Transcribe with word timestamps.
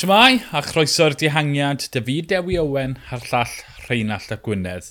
Siamai, 0.00 0.38
a 0.56 0.62
chroeso'r 0.64 1.12
dihangiad, 1.20 1.82
David 1.92 2.30
Dewi 2.30 2.54
Owen, 2.56 2.94
a'r 3.12 3.24
llall 3.28 3.50
Rheinald 3.84 4.30
a 4.32 4.38
Gwynedd. 4.40 4.86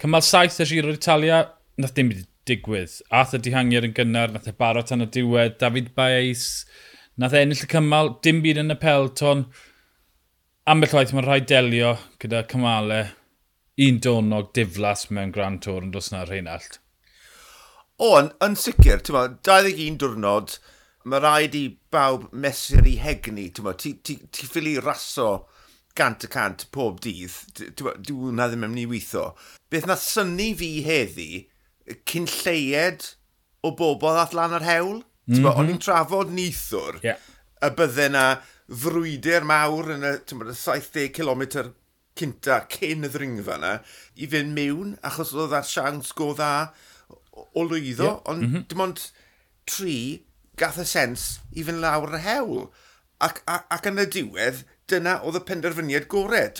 Cymal 0.00 0.24
saith 0.24 0.56
y 0.64 0.66
Giro 0.70 0.94
Italia, 0.96 1.40
nath 1.76 1.92
dim 1.98 2.08
byd 2.08 2.22
digwydd. 2.48 2.94
Ath 3.12 3.34
y 3.36 3.40
dihangiad 3.44 3.84
yn 3.84 3.92
gynnar, 3.98 4.32
nath 4.32 4.48
e 4.48 4.54
barod 4.56 4.88
tan 4.88 5.04
y 5.04 5.08
diwedd, 5.12 5.58
David 5.60 5.90
Baez, 5.98 6.46
nath 7.20 7.36
e 7.36 7.42
ennill 7.44 7.66
y 7.66 7.68
cymal, 7.74 8.14
dim 8.24 8.40
byd 8.46 8.62
yn 8.62 8.72
y 8.72 8.78
pelton. 8.80 9.44
Ambell 10.72 10.96
waith 10.96 11.12
mae'n 11.12 11.28
rhaid 11.28 11.50
delio 11.52 11.92
gyda 12.24 12.46
cymalau 12.48 13.12
un 13.90 14.00
donog 14.08 14.54
diflas 14.56 15.10
mewn 15.10 15.36
Grand 15.36 15.60
Tour 15.66 15.84
yn 15.84 15.92
dos 15.92 16.08
na 16.14 16.24
Rheinald. 16.24 16.80
O, 18.00 18.14
yn, 18.22 18.32
yn 18.40 18.56
sicr, 18.56 19.04
ti'n 19.04 19.36
21 19.52 20.00
diwrnod, 20.00 20.56
mae 21.10 21.22
rhaid 21.22 21.56
i 21.58 21.64
bawb 21.92 22.28
mesur 22.32 22.86
i 22.88 22.96
hegni. 23.02 23.48
Ti'n 23.54 23.70
ti, 23.80 23.94
ti, 24.04 24.18
ti 24.32 24.48
ffili 24.48 24.76
raso 24.82 25.46
gant 25.98 26.26
y 26.26 26.30
cant 26.32 26.66
pob 26.74 27.00
dydd. 27.04 27.64
Dwi'n 27.78 28.36
na 28.38 28.48
ddim 28.48 28.66
yn 28.66 28.74
mynd 28.74 28.84
i 28.84 28.88
weithio. 28.90 29.32
Beth 29.72 29.88
na 29.88 29.96
syni 30.00 30.52
fi 30.58 30.70
heddi, 30.86 31.30
cyn 32.08 32.28
lleied 32.38 33.06
o 33.64 33.72
bobl 33.76 34.20
ath 34.22 34.36
lan 34.36 34.54
ar 34.56 34.66
hewl. 34.66 35.02
Mm 35.28 35.42
-hmm. 35.42 35.58
O'n 35.60 35.72
i'n 35.74 35.82
trafod 35.82 36.30
nithwr 36.32 37.02
yeah. 37.04 37.18
y 37.60 37.68
bydde 37.76 38.06
na 38.14 38.24
frwydr 38.68 39.44
mawr 39.44 39.90
yn 39.96 40.06
y, 40.08 40.14
y 40.16 40.54
70 40.56 41.10
km 41.16 41.42
cynta 42.18 42.62
cyn 42.72 43.04
y 43.04 43.10
ddringfa 43.12 43.58
yna 43.58 43.74
i 44.16 44.28
fynd 44.30 44.54
mewn 44.56 44.94
achos 45.04 45.34
oedd 45.36 45.52
ar 45.58 45.66
siawns 45.68 46.14
go 46.16 46.30
dda 46.32 46.70
o 47.36 47.64
lwyddo, 47.64 48.08
yeah. 48.08 48.22
ond 48.24 48.42
mm 48.42 48.54
-hmm. 48.54 48.64
dim 48.70 48.84
ond 48.86 49.04
tri 49.68 49.98
gath 50.60 50.80
y 50.82 50.86
sens 50.88 51.28
i 51.54 51.64
fynd 51.66 51.82
lawr 51.84 52.16
y 52.18 52.22
hewl. 52.24 52.68
Ac, 53.24 53.42
ac, 53.50 53.66
ac 53.74 53.88
yn 53.90 54.02
y 54.02 54.06
diwedd, 54.14 54.62
dyna 54.90 55.18
oedd 55.26 55.40
y 55.40 55.44
penderfyniad 55.48 56.08
gorau. 56.10 56.50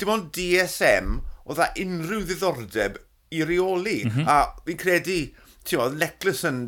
Dim 0.00 0.12
ond 0.14 0.30
DSM 0.36 1.18
oedd 1.50 1.62
a 1.64 1.70
unrhyw 1.82 2.24
ddiddordeb 2.28 3.00
i 3.34 3.42
reoli. 3.46 4.04
Mm 4.06 4.14
-hmm. 4.14 4.30
A 4.30 4.54
fi'n 4.66 4.80
credu, 4.80 5.20
ti'n 5.64 5.80
meddwl, 5.80 5.90
oedd 5.90 5.98
yn 6.50 6.62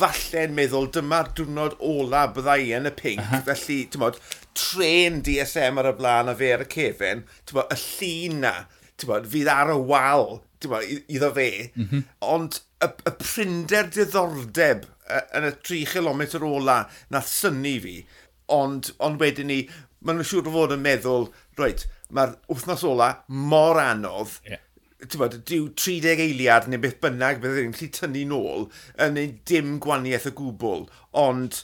falle'n 0.00 0.54
meddwl 0.54 0.88
dyma'r 0.94 1.30
diwrnod 1.38 1.76
ola 1.86 2.24
bydda 2.34 2.56
i 2.62 2.72
yn 2.78 2.90
y 2.90 2.94
pink. 2.96 3.22
Uh 3.22 3.32
-huh. 3.32 3.44
Felly, 3.50 3.78
ti'n 3.90 4.02
meddwl, 4.02 4.34
tren 4.58 5.20
DSM 5.26 5.78
ar 5.82 5.90
y 5.92 5.94
blaen 6.00 6.32
a 6.32 6.34
fe 6.38 6.52
ar 6.54 6.64
y 6.66 6.68
cefen, 6.72 7.24
ti'n 7.46 7.60
meddwl, 7.60 7.76
y 7.76 7.78
llun 7.84 8.40
na, 8.42 8.54
ti'n 8.96 9.10
meddwl, 9.10 9.30
fydd 9.34 9.52
ar 9.52 9.74
y 9.74 9.78
wal 9.92 10.26
ma, 10.70 10.80
iddo 10.82 11.30
fe, 11.36 11.48
mm 11.74 11.88
-hmm. 11.90 12.04
ond 12.20 12.60
y, 12.82 12.88
y 12.88 13.12
prinder 13.20 13.90
diddordeb 13.92 14.86
yn 15.36 15.48
y 15.48 15.52
3 15.68 15.82
km 15.92 16.22
ola 16.48 16.78
na 17.12 17.22
syni 17.22 17.76
fi, 17.82 17.96
ond, 18.52 18.92
ond 19.02 19.20
wedyn 19.20 19.50
ni, 19.50 19.60
maen 20.00 20.20
nhw'n 20.20 20.28
siŵr 20.30 20.50
o 20.50 20.54
fod 20.54 20.76
yn 20.76 20.84
meddwl, 20.84 21.28
roed, 21.58 21.84
mae'r 22.14 22.36
wythnos 22.50 22.84
ola 22.86 23.10
mor 23.28 23.80
anodd, 23.82 24.38
yeah. 24.46 24.62
Bod, 25.20 25.34
dyw 25.46 25.68
30 25.76 26.22
eiliad 26.24 26.66
neu 26.72 26.80
beth 26.80 26.96
bynnag 27.02 27.42
bydd 27.42 27.58
yn 27.60 27.74
gallu 27.74 27.88
tynnu 27.92 28.22
nôl 28.30 28.62
yn 29.04 29.18
ei 29.20 29.28
dim 29.46 29.74
gwaniaeth 29.84 30.30
y 30.30 30.32
gwbl, 30.38 30.86
ond 31.20 31.60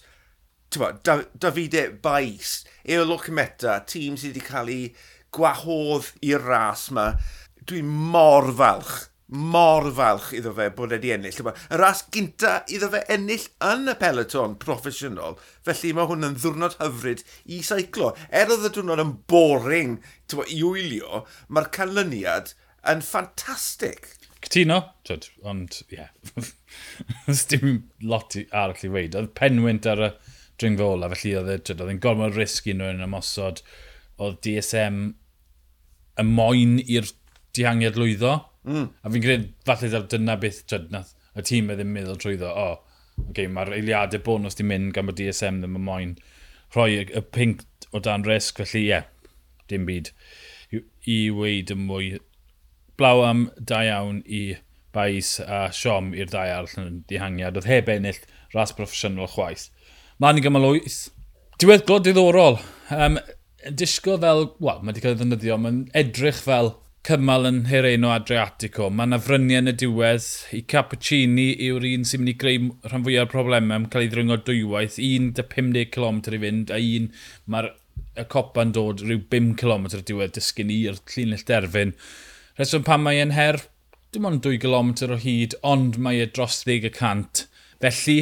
bod, 0.76 1.00
da, 1.06 1.16
Davide 1.40 1.86
Baes, 2.04 2.60
Eolo 2.84 3.16
Cymeta, 3.22 3.78
tîm 3.88 4.18
sydd 4.20 4.36
wedi 4.36 4.44
cael 4.46 4.70
ei 4.74 4.84
gwahodd 5.32 6.10
i'r 6.28 6.44
ras 6.44 6.90
yma, 6.92 7.06
dwi 7.68 7.82
mor 7.82 8.48
falch, 8.58 8.92
mor 9.32 9.86
falch 9.96 10.32
iddo 10.36 10.52
fe 10.56 10.68
bod 10.76 10.92
wedi 10.94 11.12
ennill. 11.14 11.52
Y 11.52 11.78
ras 11.80 12.02
gynta 12.14 12.54
iddo 12.72 12.90
fe 12.92 13.02
ennill 13.12 13.46
yn 13.68 13.92
y 13.92 13.94
peloton 14.00 14.56
proffesiynol, 14.62 15.38
felly 15.66 15.92
mae 15.96 16.08
hwn 16.10 16.28
yn 16.28 16.38
ddwrnod 16.40 16.78
hyfryd 16.80 17.22
i 17.44 17.62
seiclo. 17.66 18.12
Er 18.30 18.52
oedd 18.52 18.66
y 18.68 18.72
diwrnod 18.74 19.04
yn 19.04 19.14
boring 19.30 19.94
tywa, 20.30 20.48
i 20.48 20.60
wylio, 20.64 21.22
mae'r 21.48 21.70
canlyniad 21.76 22.52
yn 22.92 23.04
ffantastig. 23.06 24.10
Cytuno, 24.42 24.80
twyd, 25.06 25.28
ond 25.46 25.78
ie, 25.86 26.02
yeah. 26.02 27.42
dim 27.52 27.84
lot 28.02 28.34
arall 28.50 28.86
i 28.88 28.90
weid. 28.90 29.16
Oedd 29.18 29.34
penwynt 29.38 29.86
ar 29.86 30.08
y 30.08 30.12
dringfa 30.60 30.88
ola, 30.96 31.10
felly 31.14 31.36
oedd 31.38 31.52
e, 31.54 31.76
e'n 31.86 32.02
gormod 32.02 32.34
risg 32.36 32.66
i 32.68 32.74
nhw 32.76 32.90
yn 32.90 33.04
ymosod. 33.06 33.62
Oedd 34.22 34.40
DSM 34.44 35.04
y 36.18 36.24
moyn 36.28 36.80
i'r 36.82 37.06
dihangiad 37.56 37.98
lwyddo. 38.00 38.36
Mm. 38.68 38.88
A 39.02 39.12
fi'n 39.12 39.24
credu 39.24 39.50
falle 39.66 39.90
ddaw 39.90 40.06
dyna 40.10 40.38
beth 40.40 40.62
dryd 40.70 40.90
nath 40.94 41.14
y 41.38 41.44
tîm 41.48 41.70
e 41.72 41.76
ddim 41.78 41.92
meddwl 41.94 42.20
trwyddo, 42.20 42.50
o, 42.52 42.66
oh, 42.72 43.28
okay, 43.30 43.48
mae'r 43.48 43.72
eiliadau 43.78 44.20
bonus 44.24 44.58
di 44.58 44.66
mynd 44.68 44.92
gan 44.96 45.08
bod 45.08 45.16
DSM 45.18 45.62
ddim 45.62 45.78
yn 45.80 45.86
moyn 45.86 46.12
rhoi 46.76 47.02
y 47.04 47.22
pink 47.34 47.64
o 47.92 48.00
dan 48.04 48.24
risg, 48.28 48.60
felly 48.60 48.84
ie, 48.84 48.90
yeah, 48.90 49.08
dim 49.70 49.86
byd 49.88 50.12
i 51.08 51.16
weid 51.34 51.72
yn 51.72 51.86
mwy. 51.88 52.12
Blaw 53.00 53.24
am 53.26 53.46
da 53.56 53.82
iawn 53.88 54.20
i 54.28 54.42
Bais 54.92 55.38
a 55.40 55.64
Siom 55.72 56.12
i'r 56.16 56.28
ddau 56.28 56.50
arall 56.52 56.80
yn 56.82 56.98
dihangiad. 57.08 57.56
Oedd 57.56 57.68
heb 57.70 57.88
ennill 57.92 58.20
ras 58.52 58.74
proffesiynol 58.76 59.30
chwaith. 59.32 59.70
Mlaen 60.20 60.40
i 60.40 60.44
gymal 60.44 60.68
wyth. 60.68 61.00
Diwedd 61.60 61.86
glod 61.88 62.04
diddorol. 62.06 62.58
Um, 62.92 63.16
disgo 63.78 64.18
fel, 64.20 64.50
wel, 64.60 64.82
mae 64.82 64.92
wedi 64.92 65.04
cael 65.04 65.16
ei 65.16 65.20
ddynyddio, 65.22 65.58
mae'n 65.60 65.82
edrych 65.96 66.42
fel 66.44 66.74
cymal 67.02 67.48
yn 67.48 67.56
Hereno 67.66 68.12
Adriatico. 68.14 68.86
Mae 68.94 69.08
yna 69.08 69.18
fryniau 69.18 69.58
yn 69.64 69.70
y 69.72 69.74
diwedd. 69.74 70.26
I 70.54 70.60
Cappuccini 70.70 71.48
yw'r 71.66 71.86
un 71.88 72.04
sy'n 72.06 72.22
mynd 72.22 72.30
i 72.30 72.34
greu 72.38 72.68
rhan 72.86 73.02
fwyaf 73.02 73.24
o'r 73.24 73.32
problemau 73.32 73.74
am 73.80 73.88
cael 73.90 74.04
ei 74.04 74.10
ddryngo 74.12 74.36
dwywaith. 74.46 75.00
Un 75.02 75.32
50 75.40 75.90
km 75.96 76.20
i 76.30 76.40
fynd 76.44 76.70
a 76.70 76.78
un 76.78 77.08
mae'r 77.50 77.72
y 78.22 78.26
copa'n 78.36 78.74
dod 78.76 79.02
rhyw 79.02 79.24
5 79.34 79.58
km 79.58 79.90
y 79.98 80.02
diwedd 80.12 80.36
dysgu 80.38 80.68
ni 80.68 80.78
i'r 80.86 81.02
llinell 81.10 81.42
derfyn. 81.48 81.96
Rheswm 82.60 82.86
pan 82.86 83.02
mae 83.02 83.18
e'n 83.24 83.34
her, 83.34 83.58
dim 84.14 84.30
ond 84.30 84.46
2 84.46 84.62
km 84.62 84.94
o 85.08 85.18
hyd, 85.26 85.58
ond 85.74 85.98
mae 85.98 86.22
e 86.22 86.30
dros 86.30 86.62
10 86.68 86.86
y 86.86 86.94
cant. 86.94 87.46
Felly, 87.82 88.18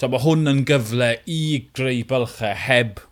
ta, 0.00 0.10
mae 0.10 0.24
hwn 0.26 0.50
yn 0.50 0.64
gyfle 0.66 1.12
i 1.30 1.42
greu 1.78 2.02
bylchau 2.10 2.58
heb 2.66 3.04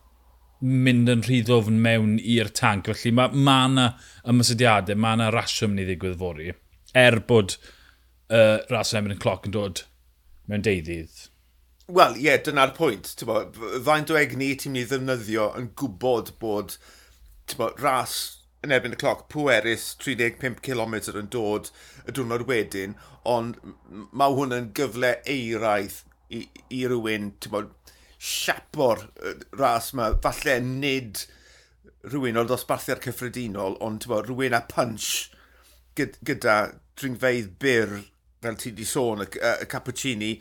mynd 0.62 1.11
yn 1.11 1.25
rhy 1.27 1.41
ddofn 1.47 1.81
mewn 1.83 2.17
i'r 2.21 2.50
tank. 2.55 2.89
Felly 2.91 3.12
mae 3.19 3.34
ma 3.49 3.59
yna 3.69 3.87
ymysydiadau, 4.31 4.99
mae 4.99 5.19
yna 5.19 5.31
rasiwm 5.34 5.75
ni 5.77 5.87
ddigwydd 5.89 6.19
fori. 6.21 6.53
Er 6.95 7.19
bod 7.28 7.56
uh, 7.59 8.62
ras 8.71 8.93
yn 8.95 9.03
efo'n 9.03 9.23
cloc 9.23 9.49
yn 9.49 9.56
dod 9.56 9.84
mewn 10.50 10.65
deuddydd. 10.67 11.27
Wel, 11.93 12.15
ie, 12.17 12.28
yeah, 12.28 12.39
dyna'r 12.47 12.75
pwynt. 12.77 13.11
Bo, 13.27 13.41
faint 13.84 14.12
o 14.12 14.19
egni 14.21 14.53
ti'n 14.56 14.77
mynd 14.77 14.84
i 14.84 14.91
ddefnyddio 14.93 15.49
yn 15.59 15.73
gwybod 15.78 16.37
bod 16.43 16.77
bo, 17.59 17.73
ras 17.83 18.17
yn 18.62 18.73
erbyn 18.75 18.94
y 18.94 18.99
cloc 19.00 19.27
pwerus 19.33 19.89
35 19.99 20.61
km 20.62 20.94
yn 21.19 21.31
dod 21.34 21.73
y 22.06 22.15
diwrnod 22.15 22.47
wedyn, 22.47 22.94
ond 23.27 23.59
mae 23.91 24.37
hwn 24.37 24.55
yn 24.55 24.71
gyfle 24.79 25.17
eiraeth 25.27 26.05
i, 26.31 26.47
i 26.71 26.84
rywun, 26.87 27.33
ti'n 27.43 27.67
siapo'r 28.22 29.03
ras 29.59 29.93
yma, 29.94 30.12
falle 30.22 30.59
nid 30.62 31.25
rhywun 32.06 32.38
o'r 32.38 32.49
dosbarthiad 32.50 33.03
cyffredinol, 33.03 33.78
ond 33.83 34.06
bo, 34.10 34.21
rhywun 34.22 34.56
a 34.59 34.62
punch 34.71 35.31
gyd, 35.99 36.19
gyda 36.27 36.56
dringfeidd 36.99 37.55
byr, 37.62 37.97
fel 38.43 38.59
ti 38.59 38.72
di 38.77 38.87
sôn, 38.87 39.25
y, 39.25 39.28
y 39.38 39.69
cappuccini, 39.71 40.32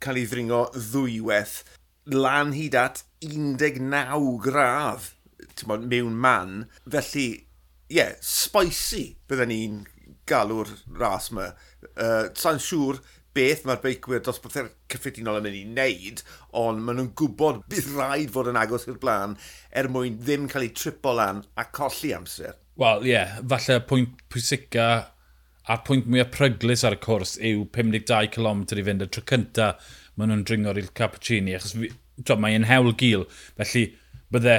cael 0.00 0.20
ei 0.20 0.28
ddringo 0.28 0.64
ddwywaith, 0.76 1.60
lan 2.12 2.54
hyd 2.56 2.76
at 2.78 3.04
19 3.24 4.40
gradd 4.44 5.10
bod, 5.68 5.86
mewn 5.88 6.16
man. 6.16 6.66
Felly, 6.88 7.26
ie, 7.90 7.98
yeah, 7.98 8.14
spicy 8.24 9.16
byddwn 9.28 9.52
ni'n 9.52 9.80
galw'r 10.30 10.70
ras 11.00 11.30
yma. 11.32 11.50
Uh, 11.96 12.28
Sa'n 12.38 12.60
siŵr 12.62 13.00
beth 13.36 13.62
mae'r 13.66 13.80
beicwyr 13.84 14.22
dosbarthau'r 14.26 14.70
cyffredinol 14.90 15.38
yn 15.38 15.46
mynd 15.46 15.58
i 15.58 15.62
wneud, 15.68 16.22
ond 16.62 16.82
maen 16.84 17.00
nhw'n 17.00 17.12
gwybod 17.18 17.62
bydd 17.70 17.92
rhaid 17.94 18.32
fod 18.34 18.50
yn 18.50 18.58
agos 18.60 18.88
i'r 18.90 18.98
blaen 19.02 19.36
er 19.70 19.90
mwyn 19.92 20.18
ddim 20.18 20.48
cael 20.50 20.66
ei 20.66 20.74
tripo 20.74 21.14
lan 21.16 21.44
a 21.60 21.66
colli 21.76 22.12
amser. 22.16 22.58
Wel, 22.80 23.06
ie, 23.06 23.14
yeah, 23.14 23.38
falle 23.52 23.80
pwynt 23.86 24.26
pwysica 24.32 24.90
a'r 25.70 25.82
pwynt 25.86 26.08
mwyaf 26.10 26.32
pryglis 26.34 26.82
ar 26.86 26.96
y 26.96 27.00
cwrs 27.04 27.36
yw 27.38 27.66
52 27.76 28.32
km 28.34 28.64
i 28.74 28.86
fynd 28.88 29.06
y 29.06 29.10
tro 29.12 29.24
cynta 29.30 29.72
maen 30.16 30.32
nhw'n 30.32 30.46
dringo'r 30.48 30.80
il 30.80 30.90
Cappuccini, 30.96 31.54
achos 31.58 32.38
mae'n 32.40 32.66
hewl 32.68 32.94
gil, 32.98 33.26
felly 33.60 33.86
bydde 34.32 34.58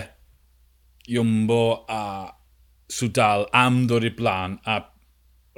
Iwmbo 1.12 1.64
a 1.92 2.04
Sudal 2.92 3.48
am 3.58 3.86
ddod 3.88 4.06
i'r 4.08 4.16
blaen 4.18 4.58
a 4.70 4.78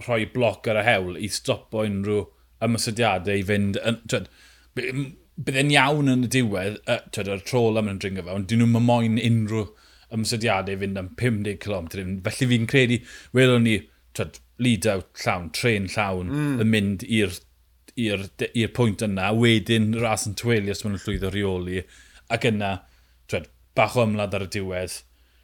rhoi 0.06 0.26
bloc 0.34 0.68
ar 0.72 0.80
y 0.82 0.86
hewl 0.88 1.18
i 1.20 1.30
stopo 1.30 1.84
unrhyw 1.86 2.24
ymysodiadau 2.66 3.42
i 3.42 3.46
fynd... 3.48 3.80
Yn, 3.84 5.04
bydd 5.34 5.58
e'n 5.64 5.72
iawn 5.74 6.12
yn 6.12 6.28
y 6.28 6.30
diwedd, 6.34 6.76
uh, 6.90 7.00
twyd, 7.14 7.32
yr 7.34 7.42
trol 7.48 7.80
am 7.80 7.90
yn 7.90 8.00
dringo 8.02 8.26
fe, 8.26 8.36
ond 8.36 8.46
dyn 8.50 8.62
nhw'n 8.62 8.86
moyn 8.86 9.18
unrhyw 9.22 9.66
ymysodiadau 10.14 10.78
i 10.78 10.82
fynd 10.84 11.00
am 11.02 11.10
50 11.20 11.58
km. 11.64 11.90
Felly 12.28 12.50
fi'n 12.52 12.68
credu, 12.70 13.00
welwn 13.34 13.66
ni, 13.66 13.80
twyd, 14.18 14.38
lead 14.62 14.88
out 14.90 15.10
llawn, 15.24 15.50
tren 15.58 15.90
llawn, 15.96 16.30
mm. 16.30 16.60
yn 16.62 16.70
mynd 16.70 17.06
i'r 17.10 18.74
pwynt 18.78 19.06
yna, 19.06 19.32
wedyn 19.38 19.90
ras 20.04 20.28
yn 20.30 20.38
twelio 20.38 20.76
os 20.76 20.84
maen 20.86 20.96
nhw'n 20.96 21.06
llwyddo 21.08 21.34
rheoli, 21.34 21.82
ac 22.34 22.46
yna, 22.50 22.76
twyd, 23.32 23.50
bach 23.78 23.98
o 23.98 24.06
ymladd 24.06 24.38
ar 24.38 24.46
y 24.46 24.52
diwedd, 24.54 25.00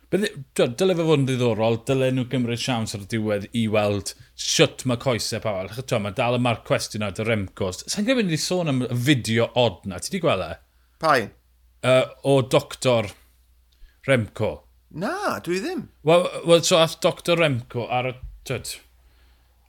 Dyle 0.09 0.95
fe 0.97 1.03
fod 1.05 1.19
yn 1.19 1.25
ddiddorol, 1.27 1.75
dyle 1.85 2.07
nhw 2.09 2.23
gymryd 2.31 2.61
siawns 2.63 2.95
ar 2.97 3.03
y 3.03 3.09
diwedd 3.11 3.43
i 3.53 3.67
weld 3.69 4.15
siwt 4.41 4.81
mae 4.89 4.97
coesau 5.03 5.43
pa 5.43 5.51
fel. 5.53 5.69
Chytwa, 5.75 5.99
mae 6.01 6.15
dal 6.17 6.37
y 6.37 6.39
marc 6.41 6.63
cwestiwn 6.65 7.05
ar 7.05 7.13
dy 7.13 7.27
Remcos. 7.27 7.83
Sa'n 7.85 8.07
gwybod 8.07 8.25
ni 8.31 8.39
sôn 8.41 8.71
am 8.71 8.81
y 8.87 8.97
fideo 9.05 9.51
od 9.59 9.85
na? 9.85 9.99
Ti 10.01 10.15
di 10.15 10.21
gweld 10.23 10.47
e? 10.47 10.55
Pain? 11.03 11.29
Uh, 11.85 12.09
o 12.25 12.39
doctor 12.41 13.11
Remco. 14.09 14.49
Na, 14.97 15.37
dwi 15.45 15.61
ddim. 15.61 15.85
Wel, 16.01 16.25
well, 16.41 16.65
so 16.65 16.81
ath 16.81 16.97
doctor 17.05 17.37
Remco 17.37 17.85
ar 17.85 18.09
y... 18.09 18.15
Tyd, 18.49 18.73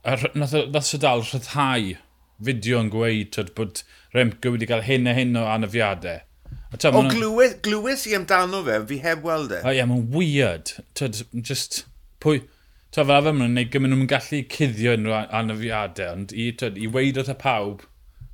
ar, 0.08 0.24
nath, 0.32 0.56
nath 0.72 0.94
y 0.96 1.02
dal 1.04 1.20
rhyddhau 1.26 1.92
fideo 2.40 2.80
yn 2.80 2.88
gweud 2.94 3.34
tyd, 3.36 3.52
bod 3.58 3.84
Remco 4.16 4.56
wedi 4.56 4.70
cael 4.70 4.88
hyn 4.88 5.10
a 5.10 5.18
hyn 5.20 5.36
o 5.36 5.44
anafiadau 5.52 6.24
O, 6.70 6.78
o 6.78 7.02
glywys, 7.10 7.56
glywys 7.64 8.06
i 8.06 8.14
amdano 8.14 8.62
fe, 8.66 8.78
fi 8.86 9.00
heb 9.02 9.24
weld 9.26 9.52
e. 9.56 9.60
O 9.66 9.74
ie, 9.74 9.84
mae'n 9.90 10.08
weird. 10.14 10.74
Tyd, 10.98 11.22
just, 11.42 11.84
pwy... 12.22 12.44
Ta 12.90 13.04
fel 13.06 13.14
arfer 13.20 13.34
maen 13.38 13.52
nhw'n 13.54 13.70
gymryd 13.70 13.92
nhw'n 13.92 14.08
gallu 14.10 14.40
cuddio 14.50 14.96
unrhyw 14.96 15.16
anafiadau, 15.38 16.14
ond 16.16 16.32
i, 16.34 16.48
tyd, 16.58 16.78
i 16.78 16.88
weid 16.90 17.18
oedd 17.22 17.30
y 17.30 17.36
pawb, 17.38 17.84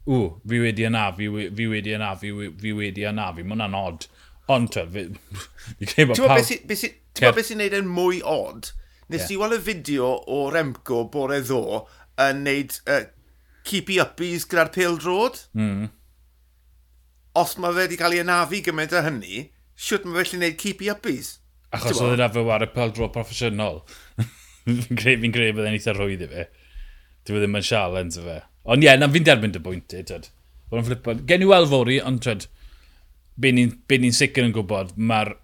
ww, 0.08 0.30
fi 0.48 0.60
wedi 0.62 0.86
anafu, 0.88 1.28
fi 1.58 1.66
wedi 1.68 1.92
anafu, 1.96 2.30
fi 2.62 2.72
wedi 2.76 3.04
anafu, 3.08 3.44
mae 3.44 3.56
hwnna'n 3.56 3.76
od. 3.76 4.06
Ond, 4.52 4.70
tyd, 4.72 4.94
fi, 4.94 5.04
fi 5.80 5.90
Ti'n 5.90 5.92
gwybod 5.92 6.22
pawb... 6.22 6.86
Ti'n 7.16 7.36
beth 7.36 7.50
sy'n 7.50 7.60
neud 7.60 7.76
yn 7.76 7.92
mwy 7.92 8.22
od? 8.24 8.70
Nes 9.12 9.26
yeah. 9.26 9.34
i 9.36 9.40
weld 9.40 9.56
y 9.56 9.60
fideo 9.68 10.12
o 10.32 10.40
Remco 10.52 11.04
bore 11.12 11.42
ddo 11.44 11.84
yn 12.20 12.40
neud 12.46 12.78
uh, 12.90 13.04
keepy-uppies 13.68 14.48
gyda'r 14.50 14.72
pêl 14.74 14.96
drod? 15.02 15.40
Mm 15.56 15.88
os 17.40 17.56
mae 17.60 17.74
fe 17.74 17.84
wedi 17.84 17.98
cael 18.00 18.16
ei 18.16 18.22
anafu 18.24 18.62
gymaint 18.64 18.94
o 18.96 19.02
hynny, 19.04 19.46
siwt 19.76 20.06
mae 20.06 20.18
fe 20.18 20.24
allu 20.24 20.40
gwneud 20.40 20.58
keepy 20.62 20.90
uppies. 20.92 21.32
Achos 21.76 22.00
oedd 22.00 22.16
yna 22.16 22.30
fe 22.32 22.44
war 22.46 22.64
y 22.64 22.68
pel 22.72 22.94
dro 22.96 23.10
proffesiynol. 23.12 23.82
fi'n 24.66 24.98
greu, 24.98 25.18
fi'n 25.22 25.34
greu 25.34 25.54
bydde'n 25.56 25.76
eitha 25.76 25.94
rhwydd 25.94 26.26
i 26.26 26.30
fe. 26.30 26.46
Dwi 27.26 27.38
e 27.38 27.42
ddim 27.42 27.58
yn 27.58 27.66
sialens 27.66 28.20
fe. 28.22 28.40
Ond 28.66 28.82
ie, 28.82 28.88
yeah, 28.88 28.98
na 28.98 29.10
fi'n 29.12 29.26
derbyn 29.26 29.54
dy 29.54 29.62
bwynt 29.62 29.94
i, 29.94 30.02
tyd. 30.06 30.30
Bod 30.70 30.80
yn 30.80 30.86
fflipo. 30.88 31.14
Gen 31.28 31.44
i 31.44 31.50
weld 31.50 31.70
fori, 31.70 31.98
ond 32.02 32.22
tyd, 32.24 32.46
be 33.38 33.52
ni'n 33.54 33.74
ni 34.02 34.12
sicr 34.14 34.46
yn 34.46 34.54
gwybod, 34.56 34.94
mae'r 34.96 35.34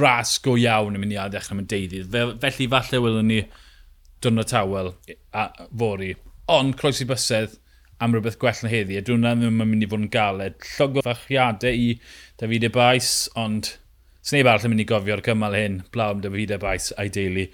ras 0.00 0.38
go 0.42 0.56
iawn 0.58 0.96
yn 0.96 1.02
mynd 1.02 1.14
i 1.14 1.20
adech 1.20 1.50
am 1.52 1.62
y 1.62 1.66
deudydd. 1.70 2.08
Fe, 2.10 2.24
felly 2.42 2.68
falle 2.72 3.02
wylwn 3.04 3.30
ni 3.30 3.42
dwrnod 4.24 4.50
tawel 4.50 4.94
a 5.36 5.48
fori. 5.68 6.14
Ond 6.50 6.74
croesi 6.80 7.06
bysedd, 7.08 7.58
am 8.02 8.14
rhywbeth 8.14 8.38
gwell 8.42 8.64
na 8.64 8.72
heddi, 8.72 8.98
a 8.98 9.04
dwi'n 9.04 9.22
na 9.24 9.34
ddim 9.38 9.62
yn 9.62 9.70
mynd 9.70 9.86
i 9.86 9.88
fod 9.90 10.02
yn 10.02 10.10
galed. 10.14 10.58
Llog 10.74 10.98
o 10.98 11.04
fachiadau 11.06 11.78
i 11.86 11.94
Davide 12.40 12.70
Baes, 12.74 13.12
ond 13.38 13.74
sneb 14.24 14.48
arall 14.48 14.66
yn 14.66 14.74
mynd 14.74 14.84
i 14.84 14.88
gofio'r 14.88 15.22
cymal 15.24 15.56
hyn, 15.58 15.82
blaw 15.94 16.14
am 16.14 16.22
David 16.24 16.54
Ebais 16.56 16.90
a'i 16.98 17.12
deulu. 17.12 17.46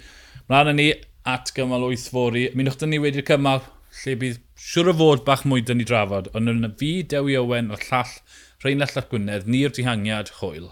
Mlaen 0.49 0.77
ni 0.79 0.91
at 1.27 1.51
gymal 1.55 1.85
8 1.91 2.09
fori. 2.13 2.47
Mi'n 2.55 2.71
wch 2.71 2.85
ni 2.87 2.99
wedi'r 3.01 3.27
cymal 3.27 3.65
lle 4.01 4.15
bydd 4.21 4.39
siwr 4.55 4.91
o 4.91 4.95
fod 4.97 5.25
bach 5.27 5.43
mwy 5.45 5.65
dyn 5.67 5.81
ni 5.81 5.87
drafod, 5.87 6.29
ond 6.37 6.51
yna 6.51 6.71
fi, 6.79 6.93
Dewi 7.03 7.35
Owen, 7.39 7.73
o'r 7.75 7.83
llall 7.89 8.15
Rheinald 8.63 8.93
Llach 8.93 9.09
Gwynedd, 9.11 9.47
ni'r 9.49 9.73
dihangiad, 9.73 10.35
hwyl. 10.39 10.69